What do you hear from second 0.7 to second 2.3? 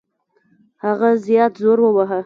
هغه زیات زور وواهه.